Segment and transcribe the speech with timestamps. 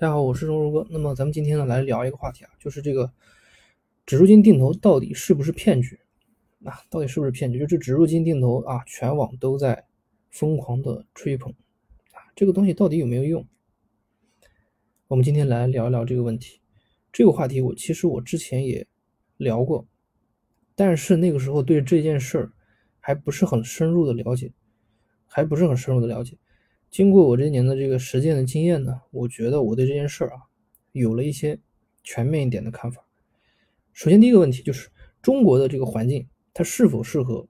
[0.00, 0.86] 大家好，我是荣如哥。
[0.88, 3.12] 那么咱们今天呢来聊一个话题啊，就是这个
[4.06, 6.00] 指数金定投到底是不是骗局
[6.64, 6.80] 啊？
[6.88, 7.58] 到底是不是骗局？
[7.58, 9.84] 就这指数金定投啊，全网都在
[10.30, 11.52] 疯狂的吹捧
[12.12, 13.46] 啊，这个东西到底有没有用？
[15.06, 16.62] 我们今天来聊一聊这个问题。
[17.12, 18.86] 这个话题我其实我之前也
[19.36, 19.86] 聊过，
[20.74, 22.52] 但是那个时候对这件事儿
[23.00, 24.50] 还不是很深入的了解，
[25.26, 26.38] 还不是很深入的了解。
[26.90, 30.42] 经过我这些年的这个实践的经验呢，我觉得我对这件事儿啊，
[30.90, 31.56] 有了一些
[32.02, 33.06] 全面一点的看法。
[33.92, 34.90] 首先，第一个问题就是
[35.22, 37.46] 中国的这个环境，它是否适合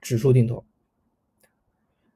[0.00, 0.64] 指数定投？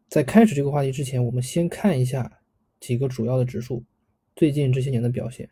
[0.08, 2.40] 在开始这个话题之前，我们先看一下
[2.80, 3.84] 几个主要的指数
[4.34, 5.50] 最近这些年的表现，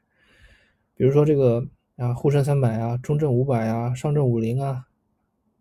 [0.97, 4.87] 比如说这个啊沪深三百啊、中证五百啊、上证五零啊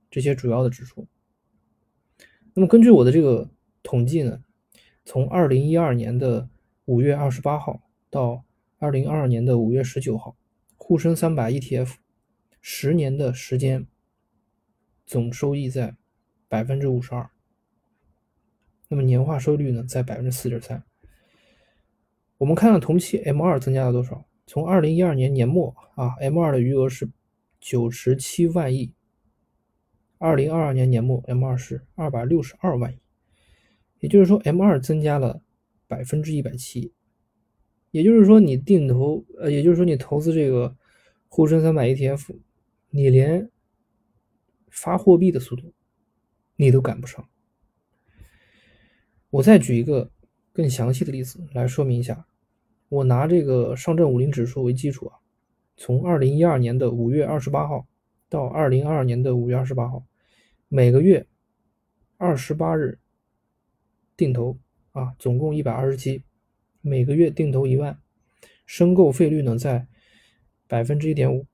[0.09, 1.05] 这些主要的指数。
[2.53, 3.49] 那么根据我的这个
[3.83, 4.41] 统计呢。
[5.03, 6.49] 从二零一二年的
[6.85, 8.45] 五月二十八号到
[8.77, 10.35] 二零二二年的五月十九号，
[10.77, 11.95] 沪深三百 ETF
[12.61, 13.88] 十年的时间
[15.05, 15.95] 总收益在
[16.47, 17.30] 百分之五十二，
[18.88, 20.83] 那么年化收益率呢在百分之四点三。
[22.38, 24.25] 我们看看同期 M 二增加了多少？
[24.45, 27.09] 从二零一二年年末啊，M 二的余额是
[27.59, 28.93] 九十七万亿，
[30.17, 33.00] 二零二二年年末 M 二是二百六十二万亿。
[34.02, 35.44] 也就是说，M 二增加了
[35.88, 36.91] 百分之一百七，
[37.91, 40.75] 也就是说，你定投，呃，也就是说，你投资这个
[41.27, 42.35] 沪深三百 ETF，
[42.89, 43.47] 你连
[44.71, 45.71] 发货币的速度
[46.55, 47.30] 你都赶不上。
[49.30, 50.11] 我再举一个
[50.52, 52.25] 更详细的例子来说明一下，
[52.89, 55.19] 我拿这个上证五零指数为基础啊，
[55.77, 57.88] 从二零一二年的五月二十八号
[58.30, 60.03] 到二零二二年的五月二十八号，
[60.69, 61.27] 每个月
[62.17, 62.97] 二十八日。
[64.22, 64.55] 定投
[64.91, 66.23] 啊，总共一百二十七，
[66.81, 68.00] 每个月定投一万，
[68.67, 69.88] 申购费率呢在
[70.67, 71.47] 百分之一点五，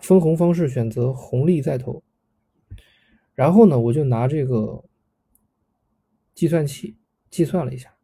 [0.00, 2.02] 分红方式选择红利再投，
[3.36, 4.84] 然后呢，我就拿这个
[6.34, 6.96] 计算器
[7.30, 7.94] 计算了一下，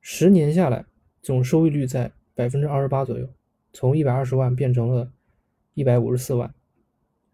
[0.00, 0.84] 十年下来
[1.22, 3.32] 总收益率在百分之二十八左右，
[3.72, 5.12] 从一百二十万变成了
[5.74, 6.52] 一百五十四万，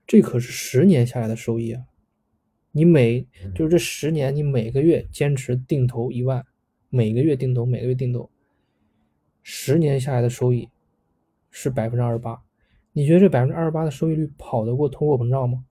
[0.06, 1.87] 这可是十年下来的收益啊。
[2.77, 3.25] 你每
[3.55, 6.45] 就是这十年，你每个月坚持定投一万，
[6.91, 8.29] 每个月定投，每个月定投，
[9.45, 10.69] 十年下来的收益
[11.53, 12.43] 是百分之二十八。
[12.93, 15.65] 你觉得这百分之二十八的收益率跑得过通货膨胀吗？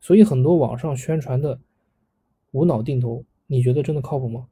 [0.00, 1.60] 所以很多网上宣传的
[2.52, 4.48] 无脑定投，你觉得真的靠谱吗？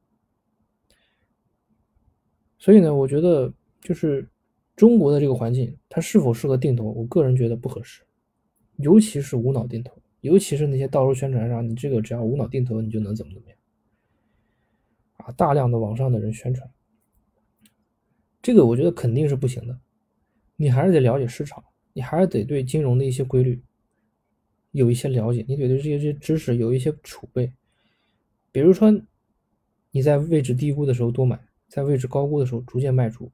[2.59, 3.51] 所以呢，我觉得
[3.81, 4.29] 就是
[4.77, 6.85] 中国的这个环境，它是否适合定投？
[6.85, 8.03] 我个人觉得不合适，
[8.77, 9.97] 尤其是无脑定投。
[10.21, 13.57] 尤其是那些道路宣传上，你这个只要无脑定投，你就能怎么怎么样
[15.19, 15.33] 啊？
[15.33, 16.69] 大量的网上的人宣传，
[18.43, 19.79] 这个我觉得肯定是不行的。
[20.57, 21.63] 你还是得了解市场，
[21.93, 23.63] 你还是得对金融的一些规律
[24.73, 27.53] 有一些了解，你得对这些这些知识有一些储备。
[28.51, 28.91] 比如说，
[29.93, 33.31] 你在位置低估的时候多买，在位置高估的时候逐渐卖出。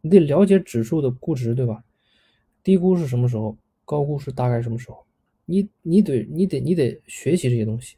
[0.00, 1.82] 你得了解指数的估值，对吧？
[2.62, 3.58] 低估是什么时候？
[3.84, 5.04] 高估是大概什么时候？
[5.46, 7.96] 你你得你得你得学习这些东西，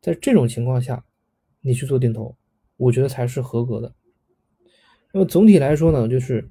[0.00, 1.04] 在这种情况下，
[1.60, 2.36] 你去做定投，
[2.76, 3.94] 我觉得才是合格的。
[5.12, 6.50] 那么总体来说呢，就是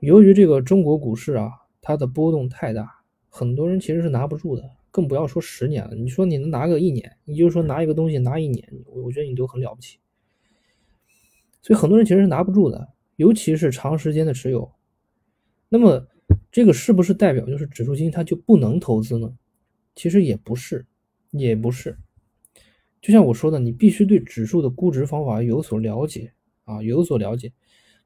[0.00, 2.88] 由于这个中国股市啊，它的波动太大，
[3.28, 5.94] 很多人其实是拿不住的，更不要说十年了。
[5.94, 9.98] 你说你能拿个一年，你就说拿一个东西拿一年，我我觉得你都很了不起。
[11.62, 14.70] 所以很多人其实是拿不住的，尤其是长时间的持有。
[15.68, 16.06] 那么
[16.50, 19.32] 这个是不是代表就是指数基金它就不能投资呢？
[19.94, 20.86] 其实也不是，
[21.30, 21.98] 也不是，
[23.00, 26.32] 就像我说的，你必须对指数的估值方法有所了解
[26.64, 27.52] 啊，有所了解，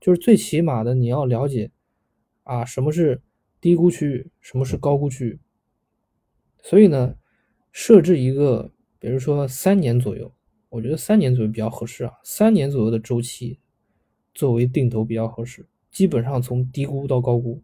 [0.00, 1.70] 就是最起码的你要了解
[2.42, 3.22] 啊，什么是
[3.60, 5.38] 低估区域，什么是高估区域。
[6.62, 7.16] 所以呢，
[7.72, 10.32] 设置一个，比如说三年左右，
[10.70, 13.58] 我觉得三年左右比较合适啊，三年左右的周期
[14.34, 17.62] 作为定投比较合适，基本上从低估到高估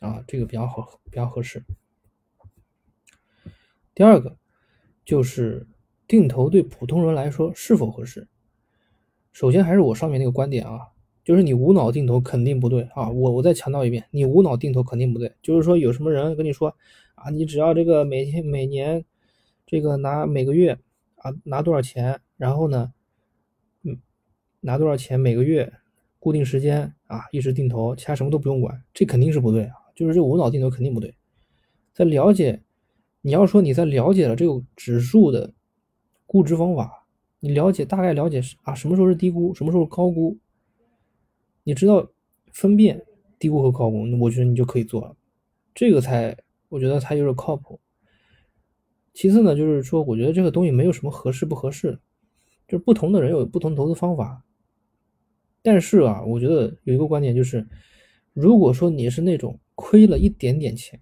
[0.00, 1.62] 啊，这个比较好，比较合适。
[4.00, 4.34] 第二个
[5.04, 5.66] 就是
[6.08, 8.26] 定投对普通人来说是否合适？
[9.30, 10.88] 首先还是我上面那个观点啊，
[11.22, 13.10] 就是你无脑定投肯定不对啊！
[13.10, 15.30] 我我再强调一遍，你无脑定投肯定不对。
[15.42, 16.74] 就是说有什么人跟你说
[17.14, 19.04] 啊，你只要这个每天每年
[19.66, 20.78] 这个拿每个月
[21.16, 22.94] 啊拿多少钱，然后呢，
[23.82, 23.98] 嗯，
[24.60, 25.70] 拿多少钱每个月
[26.18, 29.74] 固定时间啊一直定投，其他什么都不用管，这肯定是不对啊！
[29.94, 31.14] 就是这无脑定投肯定不对，
[31.92, 32.62] 在了解。
[33.22, 35.52] 你要说你在了解了这个指数的
[36.26, 37.06] 估值方法，
[37.38, 40.38] 你了解大概了解啊什么时候是低估，什么时候高估，
[41.64, 42.08] 你知道
[42.52, 43.04] 分辨
[43.38, 45.16] 低估和高估，我觉得你就可以做了，
[45.74, 46.36] 这个才
[46.68, 47.78] 我觉得才有点靠谱。
[49.12, 51.98] 其次呢，就是说我觉得这个东西没有什么合适不合适，
[52.68, 54.44] 就是不同的人有不同投资方法。
[55.62, 57.66] 但是啊，我觉得有一个观点就是，
[58.32, 60.98] 如果说你是那种亏了一点点钱，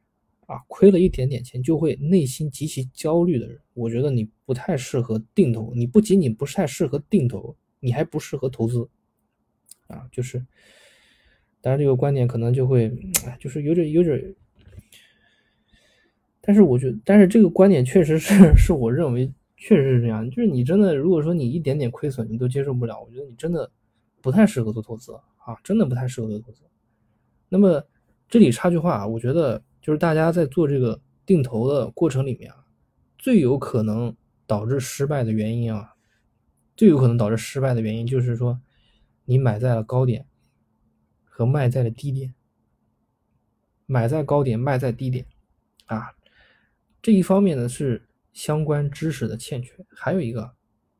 [0.48, 5.72] 啊，亏了一点点钱就会内心极其焦虑的人，我觉得你不太适合定投。
[5.74, 8.88] 你不仅仅不太适合定投，你还不适合投资，
[9.86, 10.44] 啊，就是，
[11.60, 12.90] 当然这个观点可能就会，
[13.38, 14.34] 就是有点有点，
[16.40, 23.70] 但是我觉得，但是这个观点确实是是我认为确实是这样，就是你真的如果说你一点点亏损你都接受不了，我觉得你真的。
[24.20, 25.14] 不太适合做投资
[25.44, 26.64] 啊，真的不太适合做投资。
[27.48, 27.82] 那么
[28.28, 32.66] 这里插句话啊，我觉得就是大家在做这个定投的过程里面啊，
[33.16, 34.14] 最有可能
[34.46, 35.94] 导致失败的原因啊，
[36.76, 38.60] 最有可能导致失败的原因就是说，
[39.24, 40.26] 你买在了高点
[41.24, 42.34] 和卖在了低点，
[43.86, 45.24] 买在高点卖在低点
[45.86, 46.12] 啊，
[47.00, 50.54] 这一方面呢是相关知识的欠缺，还有一个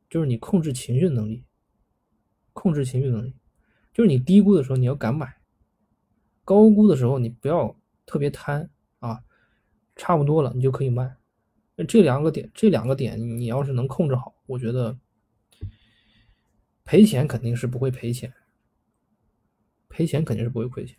[0.09, 1.45] 就是你控制情绪能力。
[2.53, 3.35] 控制情绪能力，
[3.93, 5.37] 就是你低估的时候你要敢买，
[6.43, 8.67] 高估的时候你不要特别贪
[8.99, 9.23] 啊，
[9.95, 11.15] 差不多了你就可以卖。
[11.87, 14.97] 这两个点，这两个点你要是能控制好，我觉得
[16.83, 18.33] 赔钱肯定是不会赔钱，
[19.87, 20.97] 赔钱肯定是不会亏钱。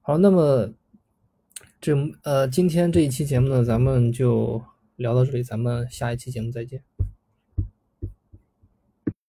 [0.00, 0.72] 好，那么
[1.80, 4.64] 这呃今天这一期节目呢，咱们就
[4.96, 6.82] 聊到这里，咱们下一期节目再见。